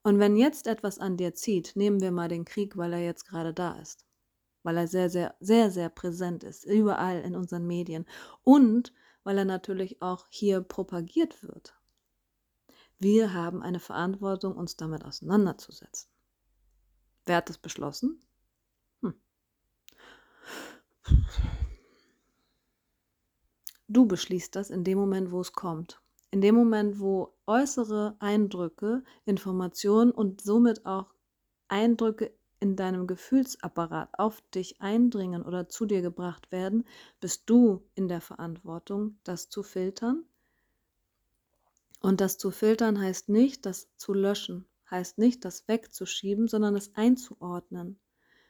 Und 0.02 0.18
wenn 0.18 0.36
jetzt 0.36 0.66
etwas 0.66 0.98
an 0.98 1.16
dir 1.16 1.34
zieht, 1.34 1.76
nehmen 1.76 2.00
wir 2.00 2.10
mal 2.10 2.28
den 2.28 2.44
Krieg, 2.44 2.76
weil 2.76 2.92
er 2.92 3.04
jetzt 3.04 3.24
gerade 3.24 3.52
da 3.52 3.78
ist. 3.78 4.06
Weil 4.62 4.76
er 4.76 4.88
sehr, 4.88 5.10
sehr, 5.10 5.34
sehr, 5.40 5.70
sehr 5.70 5.88
präsent 5.88 6.44
ist, 6.44 6.64
überall 6.64 7.20
in 7.20 7.36
unseren 7.36 7.66
Medien. 7.66 8.06
Und 8.42 8.92
weil 9.24 9.38
er 9.38 9.44
natürlich 9.44 10.00
auch 10.02 10.26
hier 10.30 10.60
propagiert 10.60 11.42
wird. 11.42 11.74
Wir 12.98 13.32
haben 13.32 13.62
eine 13.62 13.80
Verantwortung, 13.80 14.56
uns 14.56 14.76
damit 14.76 15.04
auseinanderzusetzen. 15.04 16.10
Wer 17.26 17.36
hat 17.36 17.48
das 17.48 17.58
beschlossen? 17.58 18.20
Du 23.88 24.06
beschließt 24.06 24.54
das 24.54 24.70
in 24.70 24.84
dem 24.84 24.98
Moment, 24.98 25.32
wo 25.32 25.40
es 25.40 25.52
kommt. 25.52 26.00
In 26.30 26.40
dem 26.40 26.54
Moment, 26.54 27.00
wo 27.00 27.34
äußere 27.46 28.14
Eindrücke, 28.20 29.02
Informationen 29.24 30.12
und 30.12 30.40
somit 30.40 30.86
auch 30.86 31.12
Eindrücke 31.66 32.32
in 32.60 32.76
deinem 32.76 33.08
Gefühlsapparat 33.08 34.10
auf 34.18 34.42
dich 34.54 34.80
eindringen 34.80 35.42
oder 35.42 35.68
zu 35.68 35.86
dir 35.86 36.02
gebracht 36.02 36.52
werden, 36.52 36.84
bist 37.18 37.44
du 37.46 37.82
in 37.94 38.06
der 38.06 38.20
Verantwortung, 38.20 39.18
das 39.24 39.48
zu 39.48 39.64
filtern. 39.64 40.24
Und 42.00 42.20
das 42.20 42.38
zu 42.38 42.50
filtern 42.50 43.00
heißt 43.00 43.28
nicht, 43.28 43.66
das 43.66 43.88
zu 43.96 44.12
löschen, 44.12 44.66
heißt 44.90 45.18
nicht, 45.18 45.44
das 45.44 45.66
wegzuschieben, 45.66 46.48
sondern 46.48 46.76
es 46.76 46.94
einzuordnen. 46.94 47.98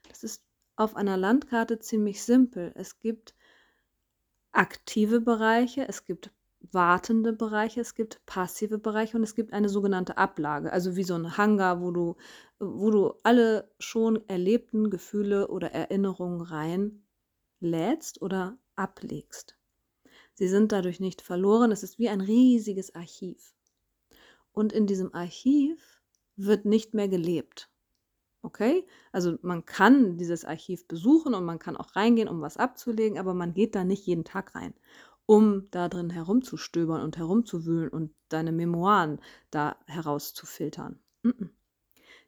Das 0.09 0.23
ist 0.23 0.45
auf 0.80 0.96
einer 0.96 1.16
Landkarte 1.16 1.78
ziemlich 1.78 2.22
simpel. 2.22 2.72
Es 2.75 2.99
gibt 2.99 3.34
aktive 4.50 5.20
Bereiche, 5.20 5.87
es 5.87 6.04
gibt 6.04 6.32
wartende 6.72 7.32
Bereiche, 7.32 7.80
es 7.80 7.94
gibt 7.94 8.25
passive 8.26 8.78
Bereiche 8.78 9.16
und 9.16 9.22
es 9.22 9.34
gibt 9.34 9.52
eine 9.52 9.68
sogenannte 9.68 10.16
Ablage, 10.16 10.72
also 10.72 10.96
wie 10.96 11.04
so 11.04 11.14
ein 11.14 11.37
Hangar, 11.37 11.80
wo 11.80 11.90
du, 11.90 12.16
wo 12.58 12.90
du 12.90 13.14
alle 13.22 13.70
schon 13.78 14.26
erlebten 14.28 14.90
Gefühle 14.90 15.49
oder 15.49 15.72
Erinnerungen 15.72 16.40
reinlädst 17.60 18.22
oder 18.22 18.58
ablegst. 18.76 19.58
Sie 20.34 20.49
sind 20.49 20.72
dadurch 20.72 21.00
nicht 21.00 21.20
verloren, 21.20 21.72
es 21.72 21.82
ist 21.82 21.99
wie 21.99 22.08
ein 22.08 22.20
riesiges 22.22 22.94
Archiv. 22.94 23.54
Und 24.52 24.72
in 24.72 24.87
diesem 24.87 25.14
Archiv 25.14 26.00
wird 26.37 26.64
nicht 26.64 26.94
mehr 26.94 27.08
gelebt. 27.08 27.70
Okay? 28.42 28.87
Also 29.12 29.37
man 29.42 29.66
kann 29.66 30.16
dieses 30.16 30.44
Archiv 30.44 30.87
besuchen 30.88 31.35
und 31.35 31.44
man 31.44 31.59
kann 31.59 31.76
auch 31.76 31.94
reingehen, 31.97 32.28
um 32.28 32.40
was 32.40 32.56
abzulegen, 32.56 33.18
aber 33.18 33.35
man 33.35 33.52
geht 33.52 33.75
da 33.75 33.85
nicht 33.85 34.06
jeden 34.06 34.25
Tag 34.25 34.54
rein 34.54 34.75
um 35.30 35.70
da 35.70 35.88
drin 35.88 36.11
herumzustöbern 36.11 37.02
und 37.02 37.16
herumzuwühlen 37.16 37.88
und 37.88 38.12
deine 38.30 38.50
Memoiren 38.50 39.20
da 39.52 39.76
herauszufiltern. 39.87 40.99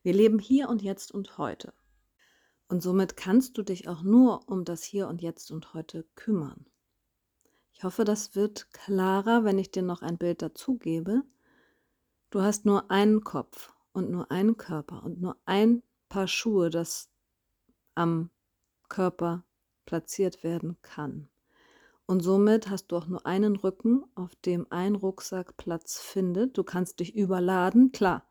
Wir 0.05 0.13
leben 0.13 0.39
hier 0.39 0.69
und 0.69 0.83
jetzt 0.83 1.11
und 1.11 1.37
heute. 1.37 1.75
Und 2.69 2.81
somit 2.81 3.17
kannst 3.17 3.59
du 3.59 3.65
dich 3.65 3.89
auch 3.89 4.05
nur 4.05 4.49
um 4.49 4.65
das 4.65 4.85
Hier 4.85 5.09
und 5.09 5.21
Jetzt 5.21 5.51
und 5.51 5.75
heute 5.75 6.07
kümmern. 6.15 6.67
Ich 7.73 7.83
hoffe, 7.83 8.05
das 8.05 8.37
wird 8.37 8.73
klarer, 8.73 9.43
wenn 9.43 9.59
ich 9.59 9.73
dir 9.73 9.83
noch 9.83 10.03
ein 10.03 10.17
Bild 10.17 10.41
dazu 10.41 10.79
gebe. 10.79 11.25
Du 12.31 12.41
hast 12.41 12.65
nur 12.65 12.89
einen 12.93 13.25
Kopf 13.25 13.73
und 13.93 14.11
nur 14.11 14.31
einen 14.31 14.57
Körper 14.57 15.03
und 15.03 15.21
nur 15.21 15.37
ein 15.45 15.83
Paar 16.13 16.29
Schuhe, 16.29 16.69
das 16.69 17.09
am 17.95 18.29
Körper 18.91 19.47
platziert 19.87 20.45
werden 20.45 20.77
kann. 20.83 21.31
Und 22.05 22.21
somit 22.21 22.69
hast 22.69 22.89
du 22.89 22.97
auch 22.99 23.07
nur 23.07 23.25
einen 23.25 23.57
Rücken, 23.57 24.05
auf 24.15 24.37
dem 24.45 24.67
ein 24.69 24.95
Rucksack 24.95 25.57
Platz 25.57 25.99
findet. 25.99 26.59
Du 26.59 26.65
kannst 26.65 27.01
dich 27.01 27.15
überladen, 27.15 27.93
klar. 27.93 28.29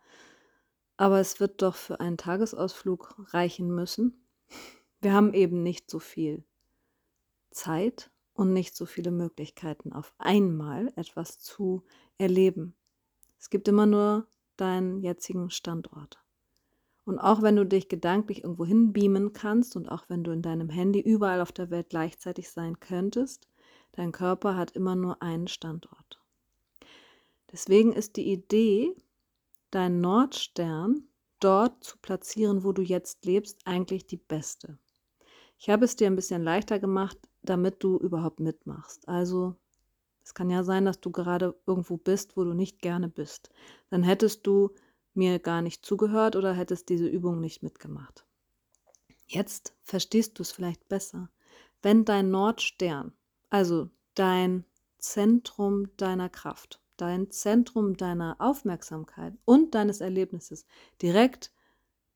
Aber 0.96 1.20
es 1.20 1.40
wird 1.40 1.64
doch 1.64 1.74
für 1.74 2.00
einen 2.00 2.18
Tagesausflug 2.18 3.16
reichen 3.34 3.74
müssen. 3.74 4.28
Wir 5.00 5.14
haben 5.14 5.34
eben 5.34 5.64
nicht 5.64 5.90
so 5.90 5.98
viel 5.98 6.44
Zeit 7.50 8.12
und 8.36 8.54
nicht 8.54 8.76
so 8.76 8.86
viele 8.86 9.10
Möglichkeiten, 9.10 9.92
auf 9.92 10.14
einmal 10.20 10.94
etwas 10.98 11.40
zu 11.40 11.84
erleben. 12.20 12.76
Es 13.40 13.50
gibt 13.50 13.68
immer 13.68 13.88
nur 13.88 14.28
deinen 14.56 15.00
jetzigen 15.00 15.50
Standort. 15.50 16.22
Und 17.12 17.20
auch 17.20 17.42
wenn 17.42 17.58
du 17.58 17.66
dich 17.66 17.90
gedanklich 17.90 18.46
irgendwo 18.46 18.66
hinbeamen 18.66 19.34
kannst 19.34 19.76
und 19.76 19.92
auch 19.92 20.06
wenn 20.08 20.24
du 20.24 20.32
in 20.32 20.42
deinem 20.42 20.70
Handy 20.70 21.02
überall 21.02 21.42
auf 21.42 21.52
der 21.52 21.70
Welt 21.70 21.90
gleichzeitig 21.90 22.50
sein 22.50 22.80
könntest, 22.80 23.50
dein 23.92 24.14
Körper 24.14 24.56
hat 24.56 24.72
immer 24.72 24.96
nur 24.96 25.22
einen 25.22 25.50
Standort. 25.50 26.22
Deswegen 27.52 27.92
ist 27.92 28.16
die 28.16 28.32
Idee, 28.32 28.96
deinen 29.72 30.00
Nordstern 30.00 31.04
dort 31.42 31.84
zu 31.84 31.98
platzieren, 31.98 32.64
wo 32.64 32.72
du 32.72 32.82
jetzt 32.82 33.26
lebst, 33.26 33.60
eigentlich 33.66 34.06
die 34.08 34.16
beste. 34.16 34.78
Ich 35.60 35.70
habe 35.70 35.84
es 35.84 35.98
dir 35.98 36.08
ein 36.08 36.16
bisschen 36.16 36.46
leichter 36.46 36.80
gemacht, 36.80 37.18
damit 37.42 37.84
du 37.84 37.98
überhaupt 37.98 38.40
mitmachst. 38.40 39.06
Also 39.10 39.58
es 40.24 40.34
kann 40.34 40.50
ja 40.50 40.64
sein, 40.64 40.86
dass 40.86 41.02
du 41.02 41.12
gerade 41.12 41.60
irgendwo 41.68 41.98
bist, 41.98 42.38
wo 42.38 42.46
du 42.46 42.54
nicht 42.54 42.80
gerne 42.80 43.10
bist. 43.10 43.50
Dann 43.90 44.02
hättest 44.02 44.48
du 44.48 44.72
mir 45.14 45.40
gar 45.40 45.62
nicht 45.62 45.86
zugehört 45.86 46.36
oder 46.36 46.54
hättest 46.54 46.90
diese 46.90 47.08
Übung 47.08 47.40
nicht 47.40 47.64
mitgemacht. 47.64 48.26
Jetzt 49.28 49.74
verstehst 49.84 50.38
du 50.38 50.44
es 50.44 50.52
vielleicht 50.52 50.88
besser. 50.90 51.30
Wenn 51.82 52.06
dein 52.06 52.32
Nordstern, 52.32 53.14
also 53.50 53.90
dein 54.14 54.66
Zentrum 54.98 55.88
deiner 55.98 56.30
Kraft, 56.30 56.82
dein 56.98 57.32
Zentrum 57.32 57.98
deiner 57.98 58.36
Aufmerksamkeit 58.40 59.34
und 59.46 59.74
deines 59.74 60.02
Erlebnisses 60.02 60.66
direkt 61.02 61.52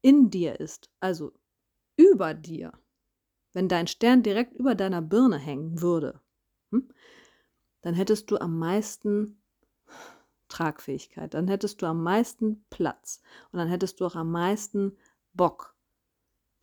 in 0.02 0.30
dir 0.30 0.60
ist, 0.60 0.90
also 1.00 1.34
über 1.96 2.34
dir, 2.34 2.74
wenn 3.54 3.68
dein 3.68 3.88
Stern 3.88 4.22
direkt 4.22 4.54
über 4.54 4.75
deiner 4.75 5.02
Birne 5.02 5.40
hängen 5.40 5.82
würde, 5.82 6.22
hm, 6.72 6.90
dann 7.82 7.94
hättest 7.94 8.30
du 8.30 8.38
am 8.38 8.60
meisten 8.60 9.42
Tragfähigkeit, 10.48 11.34
dann 11.34 11.48
hättest 11.48 11.82
du 11.82 11.86
am 11.86 12.04
meisten 12.04 12.66
Platz 12.70 13.22
und 13.52 13.60
dann 13.60 13.68
hättest 13.68 14.00
du 14.00 14.06
auch 14.06 14.16
am 14.16 14.32
meisten 14.32 14.98
Bock, 15.34 15.75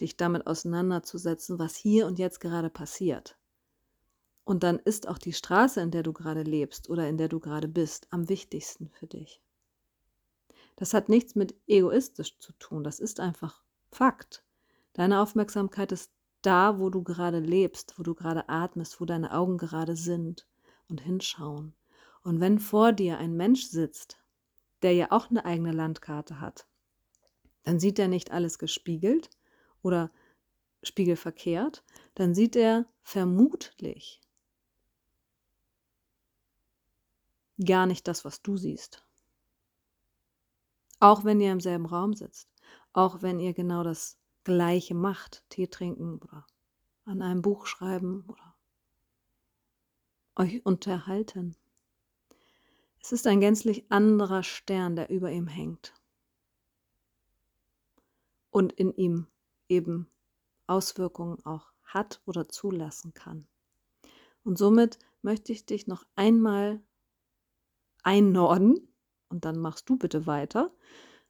dich 0.00 0.16
damit 0.16 0.46
auseinanderzusetzen, 0.46 1.58
was 1.58 1.76
hier 1.76 2.06
und 2.06 2.18
jetzt 2.18 2.40
gerade 2.40 2.70
passiert. 2.70 3.36
Und 4.44 4.62
dann 4.62 4.78
ist 4.78 5.08
auch 5.08 5.18
die 5.18 5.32
Straße, 5.32 5.80
in 5.80 5.90
der 5.90 6.02
du 6.02 6.12
gerade 6.12 6.42
lebst 6.42 6.90
oder 6.90 7.08
in 7.08 7.16
der 7.16 7.28
du 7.28 7.38
gerade 7.38 7.68
bist, 7.68 8.08
am 8.10 8.28
wichtigsten 8.28 8.88
für 8.88 9.06
dich. 9.06 9.40
Das 10.76 10.94
hat 10.94 11.08
nichts 11.08 11.34
mit 11.34 11.54
egoistisch 11.66 12.38
zu 12.38 12.52
tun, 12.54 12.82
das 12.82 12.98
ist 12.98 13.20
einfach 13.20 13.62
Fakt. 13.90 14.42
Deine 14.94 15.20
Aufmerksamkeit 15.20 15.92
ist 15.92 16.10
da, 16.40 16.78
wo 16.78 16.90
du 16.90 17.02
gerade 17.02 17.38
lebst, 17.38 17.98
wo 17.98 18.02
du 18.02 18.14
gerade 18.14 18.48
atmest, 18.48 19.00
wo 19.00 19.04
deine 19.04 19.32
Augen 19.32 19.58
gerade 19.58 19.96
sind 19.96 20.46
und 20.88 21.00
hinschauen. 21.00 21.74
Und 22.22 22.40
wenn 22.40 22.58
vor 22.58 22.92
dir 22.92 23.18
ein 23.18 23.36
Mensch 23.36 23.64
sitzt, 23.64 24.18
der 24.82 24.94
ja 24.94 25.10
auch 25.10 25.30
eine 25.30 25.44
eigene 25.44 25.72
Landkarte 25.72 26.40
hat, 26.40 26.66
dann 27.64 27.78
sieht 27.78 27.98
er 27.98 28.08
nicht 28.08 28.30
alles 28.30 28.58
gespiegelt 28.58 29.30
oder 29.82 30.10
spiegelverkehrt, 30.82 31.84
dann 32.14 32.34
sieht 32.34 32.56
er 32.56 32.86
vermutlich 33.02 34.20
gar 37.64 37.86
nicht 37.86 38.08
das, 38.08 38.24
was 38.24 38.42
du 38.42 38.56
siehst. 38.56 39.04
Auch 41.00 41.24
wenn 41.24 41.40
ihr 41.40 41.52
im 41.52 41.60
selben 41.60 41.86
Raum 41.86 42.14
sitzt, 42.14 42.48
auch 42.92 43.22
wenn 43.22 43.40
ihr 43.40 43.54
genau 43.54 43.82
das 43.82 44.18
Gleiche 44.44 44.94
macht, 44.94 45.44
Tee 45.48 45.68
trinken 45.68 46.18
oder 46.18 46.46
an 47.04 47.22
einem 47.22 47.42
Buch 47.42 47.66
schreiben 47.66 48.24
oder 48.28 48.54
euch 50.36 50.64
unterhalten. 50.64 51.56
Es 53.04 53.10
ist 53.10 53.26
ein 53.26 53.40
gänzlich 53.40 53.90
anderer 53.90 54.44
Stern, 54.44 54.94
der 54.94 55.10
über 55.10 55.30
ihm 55.30 55.48
hängt 55.48 55.92
und 58.50 58.72
in 58.72 58.94
ihm 58.94 59.26
eben 59.68 60.08
Auswirkungen 60.68 61.44
auch 61.44 61.72
hat 61.82 62.22
oder 62.26 62.48
zulassen 62.48 63.12
kann. 63.12 63.48
Und 64.44 64.56
somit 64.56 65.00
möchte 65.20 65.52
ich 65.52 65.66
dich 65.66 65.88
noch 65.88 66.04
einmal 66.14 66.80
einnorden 68.04 68.88
und 69.28 69.44
dann 69.44 69.58
machst 69.58 69.88
du 69.88 69.96
bitte 69.96 70.26
weiter. 70.26 70.72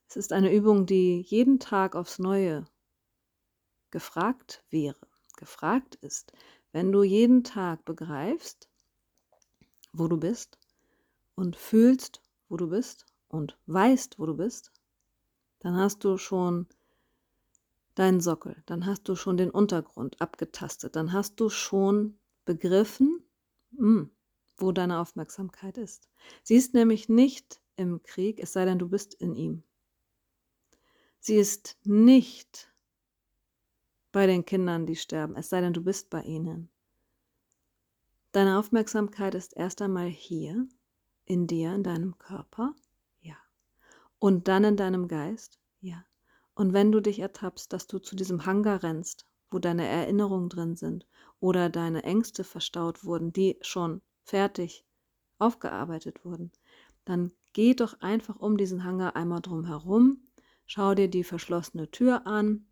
Es 0.07 0.15
ist 0.15 0.31
eine 0.31 0.53
Übung, 0.53 0.85
die 0.85 1.21
jeden 1.21 1.59
Tag 1.59 1.95
aufs 1.95 2.19
Neue 2.19 2.65
gefragt 3.89 4.63
wäre. 4.69 5.07
Gefragt 5.37 5.95
ist, 5.95 6.33
wenn 6.71 6.91
du 6.91 7.01
jeden 7.01 7.43
Tag 7.43 7.83
begreifst, 7.83 8.69
wo 9.91 10.07
du 10.07 10.17
bist 10.17 10.59
und 11.35 11.55
fühlst, 11.55 12.21
wo 12.49 12.57
du 12.57 12.69
bist 12.69 13.05
und 13.27 13.57
weißt, 13.65 14.19
wo 14.19 14.25
du 14.25 14.35
bist, 14.35 14.71
dann 15.59 15.75
hast 15.77 16.03
du 16.03 16.17
schon 16.17 16.67
deinen 17.95 18.21
Sockel, 18.21 18.61
dann 18.65 18.85
hast 18.85 19.07
du 19.07 19.15
schon 19.15 19.37
den 19.37 19.51
Untergrund 19.51 20.19
abgetastet, 20.21 20.95
dann 20.95 21.13
hast 21.13 21.39
du 21.39 21.49
schon 21.49 22.17
begriffen, 22.45 23.23
mh, 23.71 23.79
hm, 23.79 24.11
wo 24.57 24.71
deine 24.71 24.99
Aufmerksamkeit 24.99 25.77
ist. 25.77 26.09
Sie 26.43 26.55
ist 26.55 26.73
nämlich 26.73 27.09
nicht 27.09 27.61
im 27.75 28.03
Krieg, 28.03 28.39
es 28.39 28.53
sei 28.53 28.65
denn, 28.65 28.79
du 28.79 28.87
bist 28.87 29.13
in 29.15 29.35
ihm. 29.35 29.63
Sie 31.19 31.35
ist 31.35 31.77
nicht 31.83 32.71
bei 34.11 34.27
den 34.27 34.45
Kindern, 34.45 34.85
die 34.85 34.95
sterben, 34.95 35.35
es 35.35 35.49
sei 35.49 35.61
denn, 35.61 35.73
du 35.73 35.83
bist 35.83 36.09
bei 36.09 36.21
ihnen. 36.21 36.69
Deine 38.31 38.59
Aufmerksamkeit 38.59 39.35
ist 39.35 39.55
erst 39.55 39.81
einmal 39.81 40.07
hier, 40.07 40.67
in 41.25 41.47
dir, 41.47 41.73
in 41.73 41.83
deinem 41.83 42.17
Körper, 42.17 42.75
ja. 43.21 43.35
Und 44.19 44.47
dann 44.47 44.63
in 44.63 44.77
deinem 44.77 45.07
Geist, 45.07 45.59
ja. 45.81 46.05
Und 46.55 46.73
wenn 46.73 46.91
du 46.91 46.99
dich 46.99 47.19
ertappst, 47.19 47.73
dass 47.73 47.87
du 47.87 47.99
zu 47.99 48.15
diesem 48.15 48.45
Hangar 48.45 48.83
rennst, 48.83 49.25
wo 49.49 49.59
deine 49.59 49.87
Erinnerungen 49.87 50.49
drin 50.49 50.75
sind 50.75 51.07
oder 51.39 51.69
deine 51.69 52.03
Ängste 52.03 52.43
verstaut 52.43 53.03
wurden, 53.03 53.33
die 53.33 53.57
schon 53.61 54.01
fertig 54.23 54.85
aufgearbeitet 55.39 56.25
wurden, 56.25 56.51
dann 57.05 57.31
geh 57.53 57.73
doch 57.73 57.99
einfach 58.01 58.37
um 58.37 58.57
diesen 58.57 58.83
Hangar 58.83 59.15
einmal 59.15 59.41
drum 59.41 59.65
herum, 59.65 60.19
schau 60.65 60.95
dir 60.95 61.07
die 61.07 61.23
verschlossene 61.23 61.89
Tür 61.91 62.25
an. 62.25 62.65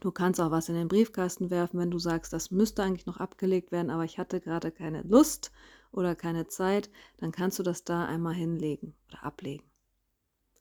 Du 0.00 0.10
kannst 0.10 0.40
auch 0.40 0.50
was 0.50 0.68
in 0.68 0.74
den 0.74 0.88
Briefkasten 0.88 1.50
werfen, 1.50 1.80
wenn 1.80 1.90
du 1.90 1.98
sagst, 1.98 2.32
das 2.32 2.50
müsste 2.50 2.82
eigentlich 2.82 3.06
noch 3.06 3.18
abgelegt 3.18 3.72
werden, 3.72 3.90
aber 3.90 4.04
ich 4.04 4.18
hatte 4.18 4.40
gerade 4.40 4.70
keine 4.70 5.02
Lust 5.02 5.52
oder 5.92 6.14
keine 6.14 6.46
Zeit, 6.46 6.90
dann 7.18 7.32
kannst 7.32 7.58
du 7.58 7.62
das 7.62 7.84
da 7.84 8.04
einmal 8.04 8.34
hinlegen 8.34 8.94
oder 9.08 9.24
ablegen. 9.24 9.64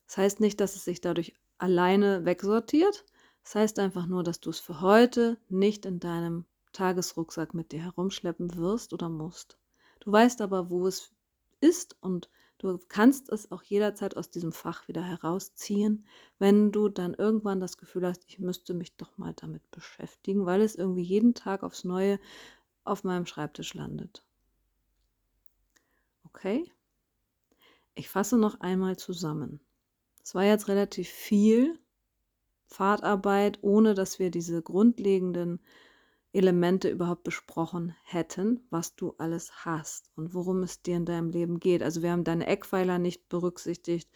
Das 0.07 0.17
heißt 0.17 0.39
nicht, 0.39 0.59
dass 0.59 0.75
es 0.75 0.85
sich 0.85 1.01
dadurch 1.01 1.33
alleine 1.57 2.25
wegsortiert. 2.25 3.05
Das 3.43 3.55
heißt 3.55 3.79
einfach 3.79 4.05
nur, 4.05 4.23
dass 4.23 4.39
du 4.39 4.49
es 4.49 4.59
für 4.59 4.81
heute 4.81 5.37
nicht 5.49 5.85
in 5.85 5.99
deinem 5.99 6.45
Tagesrucksack 6.71 7.53
mit 7.53 7.71
dir 7.71 7.83
herumschleppen 7.83 8.55
wirst 8.55 8.93
oder 8.93 9.09
musst. 9.09 9.57
Du 9.99 10.11
weißt 10.11 10.41
aber, 10.41 10.69
wo 10.69 10.87
es 10.87 11.11
ist 11.61 11.95
und 12.01 12.29
du 12.63 12.79
kannst 12.87 13.29
es 13.29 13.51
auch 13.51 13.63
jederzeit 13.63 14.17
aus 14.17 14.29
diesem 14.29 14.51
Fach 14.51 14.87
wieder 14.87 15.03
herausziehen, 15.03 16.05
wenn 16.39 16.71
du 16.71 16.89
dann 16.89 17.13
irgendwann 17.13 17.59
das 17.59 17.77
Gefühl 17.77 18.07
hast, 18.07 18.25
ich 18.27 18.39
müsste 18.39 18.73
mich 18.73 18.95
doch 18.95 19.17
mal 19.17 19.33
damit 19.35 19.69
beschäftigen, 19.71 20.45
weil 20.45 20.61
es 20.61 20.75
irgendwie 20.75 21.03
jeden 21.03 21.33
Tag 21.33 21.63
aufs 21.63 21.83
Neue 21.83 22.19
auf 22.83 23.03
meinem 23.03 23.25
Schreibtisch 23.25 23.73
landet. 23.73 24.25
Okay? 26.25 26.71
Ich 27.95 28.09
fasse 28.09 28.37
noch 28.37 28.59
einmal 28.61 28.97
zusammen. 28.97 29.59
Es 30.23 30.33
war 30.33 30.43
jetzt 30.43 30.67
relativ 30.67 31.09
viel 31.09 31.79
Fahrtarbeit, 32.65 33.59
ohne 33.61 33.93
dass 33.93 34.19
wir 34.19 34.31
diese 34.31 34.61
grundlegenden 34.61 35.59
Elemente 36.33 36.89
überhaupt 36.89 37.23
besprochen 37.23 37.95
hätten, 38.03 38.65
was 38.71 38.95
du 38.95 39.13
alles 39.19 39.65
hast 39.65 40.11
und 40.15 40.33
worum 40.33 40.63
es 40.63 40.81
dir 40.81 40.97
in 40.97 41.05
deinem 41.05 41.29
Leben 41.29 41.59
geht. 41.59 41.83
Also 41.83 42.01
wir 42.01 42.11
haben 42.11 42.23
deine 42.23 42.47
Eckpfeiler 42.47 42.97
nicht 42.97 43.29
berücksichtigt 43.29 44.09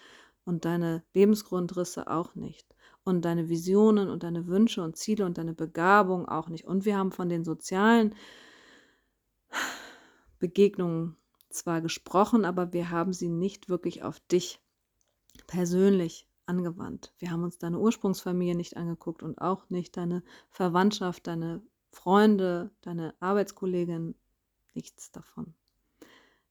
und 0.43 0.65
deine 0.65 1.03
Lebensgrundrisse 1.13 2.09
auch 2.09 2.33
nicht 2.33 2.75
und 3.03 3.23
deine 3.23 3.49
Visionen 3.49 4.09
und 4.09 4.23
deine 4.23 4.47
Wünsche 4.47 4.81
und 4.81 4.97
Ziele 4.97 5.25
und 5.25 5.37
deine 5.37 5.53
Begabung 5.53 6.27
auch 6.27 6.49
nicht. 6.49 6.65
Und 6.65 6.85
wir 6.85 6.97
haben 6.97 7.11
von 7.11 7.29
den 7.29 7.45
sozialen 7.45 8.15
Begegnungen 10.39 11.15
zwar 11.49 11.81
gesprochen, 11.81 12.45
aber 12.45 12.73
wir 12.73 12.89
haben 12.89 13.13
sie 13.13 13.29
nicht 13.29 13.69
wirklich 13.69 14.03
auf 14.03 14.19
dich 14.21 14.59
persönlich 15.45 16.27
angewandt. 16.47 17.13
Wir 17.19 17.29
haben 17.29 17.43
uns 17.43 17.59
deine 17.59 17.79
Ursprungsfamilie 17.79 18.55
nicht 18.55 18.75
angeguckt 18.75 19.21
und 19.21 19.39
auch 19.39 19.69
nicht 19.69 19.97
deine 19.97 20.23
Verwandtschaft, 20.49 21.27
deine 21.27 21.61
Freunde, 21.91 22.71
deine 22.81 23.15
Arbeitskollegin, 23.19 24.15
nichts 24.73 25.11
davon. 25.11 25.53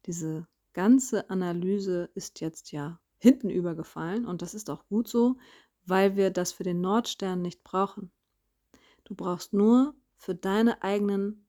Diese 0.06 0.46
ganze 0.72 1.30
Analyse 1.30 2.10
ist 2.14 2.40
jetzt 2.40 2.72
ja 2.72 3.00
hinten 3.18 3.50
übergefallen 3.50 4.26
und 4.26 4.42
das 4.42 4.54
ist 4.54 4.70
auch 4.70 4.86
gut 4.88 5.08
so, 5.08 5.36
weil 5.84 6.16
wir 6.16 6.30
das 6.30 6.52
für 6.52 6.64
den 6.64 6.80
Nordstern 6.80 7.42
nicht 7.42 7.64
brauchen. 7.64 8.10
Du 9.04 9.14
brauchst 9.14 9.52
nur 9.52 9.94
für 10.16 10.34
deine 10.34 10.82
eigenen 10.82 11.46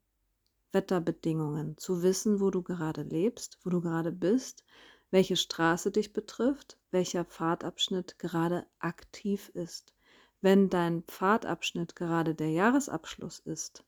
Wetterbedingungen 0.72 1.78
zu 1.78 2.04
wissen, 2.04 2.40
wo 2.40 2.52
du 2.52 2.62
gerade 2.62 3.02
lebst, 3.02 3.58
wo 3.64 3.70
du 3.70 3.82
gerade 3.82 4.12
bist, 4.12 4.64
welche 5.10 5.36
Straße 5.36 5.92
dich 5.92 6.14
betrifft, 6.14 6.78
welcher 6.92 7.26
Fahrtabschnitt 7.26 8.20
gerade 8.20 8.68
aktiv 8.80 9.50
ist. 9.50 9.94
Wenn 10.42 10.70
dein 10.70 11.04
Fahrtabschnitt 11.08 11.96
gerade 11.96 12.36
der 12.36 12.52
Jahresabschluss 12.52 13.40
ist 13.40 13.84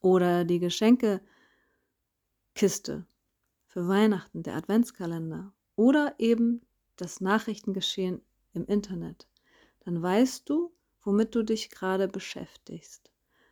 oder 0.00 0.44
die 0.44 0.60
Geschenkekiste 0.60 1.24
für 3.66 3.88
Weihnachten, 3.88 4.42
der 4.42 4.54
Adventskalender 4.54 5.52
oder 5.74 6.14
eben 6.18 6.62
das 6.96 7.20
Nachrichtengeschehen 7.20 8.22
im 8.52 8.66
Internet, 8.66 9.26
dann 9.80 10.00
weißt 10.00 10.48
du, 10.48 10.72
womit 11.02 11.34
du 11.34 11.42
dich 11.42 11.70
gerade 11.70 12.08
beschäftigst. 12.08 13.10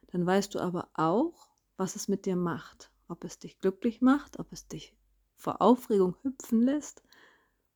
Dann 0.08 0.24
weißt 0.24 0.54
du 0.54 0.60
aber 0.60 0.88
auch, 0.94 1.50
was 1.76 1.96
es 1.96 2.08
mit 2.08 2.26
dir 2.26 2.36
macht. 2.36 2.90
Ob 3.08 3.24
es 3.24 3.38
dich 3.38 3.58
glücklich 3.58 4.00
macht, 4.00 4.38
ob 4.38 4.52
es 4.52 4.66
dich 4.66 4.94
vor 5.36 5.60
Aufregung 5.60 6.16
hüpfen 6.22 6.62
lässt 6.62 7.02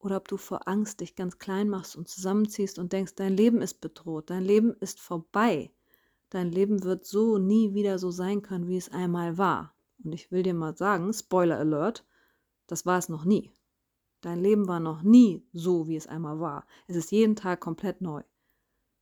oder 0.00 0.16
ob 0.16 0.28
du 0.28 0.36
vor 0.36 0.66
Angst 0.66 1.00
dich 1.00 1.14
ganz 1.14 1.38
klein 1.38 1.68
machst 1.68 1.94
und 1.94 2.08
zusammenziehst 2.08 2.78
und 2.78 2.92
denkst, 2.92 3.14
dein 3.14 3.36
Leben 3.36 3.60
ist 3.60 3.80
bedroht, 3.80 4.30
dein 4.30 4.44
Leben 4.44 4.74
ist 4.80 5.00
vorbei. 5.00 5.70
Dein 6.30 6.50
Leben 6.50 6.82
wird 6.84 7.04
so 7.04 7.38
nie 7.38 7.74
wieder 7.74 7.98
so 7.98 8.10
sein 8.10 8.42
können, 8.42 8.68
wie 8.68 8.76
es 8.76 8.90
einmal 8.90 9.36
war. 9.36 9.74
Und 10.02 10.12
ich 10.12 10.30
will 10.30 10.42
dir 10.42 10.54
mal 10.54 10.76
sagen, 10.76 11.12
Spoiler 11.12 11.58
Alert, 11.58 12.06
das 12.66 12.86
war 12.86 12.98
es 12.98 13.08
noch 13.08 13.24
nie. 13.24 13.52
Dein 14.20 14.40
Leben 14.40 14.68
war 14.68 14.80
noch 14.80 15.02
nie 15.02 15.44
so, 15.52 15.88
wie 15.88 15.96
es 15.96 16.06
einmal 16.06 16.40
war. 16.40 16.66
Es 16.86 16.96
ist 16.96 17.10
jeden 17.10 17.36
Tag 17.36 17.60
komplett 17.60 18.00
neu. 18.00 18.22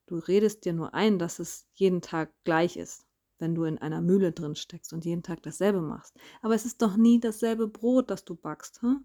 Du 0.07 0.17
redest 0.17 0.65
dir 0.65 0.73
nur 0.73 0.95
ein, 0.95 1.19
dass 1.19 1.39
es 1.39 1.67
jeden 1.75 2.01
Tag 2.01 2.33
gleich 2.45 2.77
ist, 2.77 3.05
wenn 3.39 3.55
du 3.55 3.65
in 3.65 3.79
einer 3.79 4.01
Mühle 4.01 4.33
drin 4.33 4.57
steckst 4.57 4.93
und 4.93 5.05
jeden 5.05 5.23
Tag 5.23 5.43
dasselbe 5.43 5.83
machst. 5.83 6.17
Aber 6.41 6.55
es 6.55 6.65
ist 6.65 6.81
doch 6.81 6.97
nie 6.97 7.21
dasselbe 7.21 7.69
Brot, 7.69 8.11
das 8.11 8.25
du 8.25 8.35
backst. 8.35 8.81
Hm? 8.81 9.05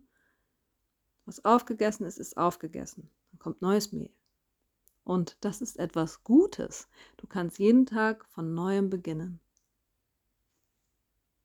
Was 1.25 1.43
aufgegessen 1.45 2.05
ist, 2.05 2.17
ist 2.17 2.37
aufgegessen. 2.37 3.09
Dann 3.31 3.39
kommt 3.39 3.61
neues 3.61 3.91
Mehl. 3.91 4.11
Und 5.03 5.37
das 5.41 5.61
ist 5.61 5.77
etwas 5.77 6.23
Gutes. 6.23 6.87
Du 7.17 7.27
kannst 7.27 7.59
jeden 7.59 7.85
Tag 7.85 8.25
von 8.25 8.53
neuem 8.53 8.89
beginnen. 8.89 9.39